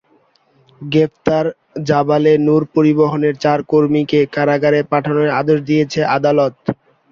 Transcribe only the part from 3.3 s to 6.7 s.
চার কর্মীকে কারাগারে পাঠানোর আদেশ দিয়েছেন আদালত।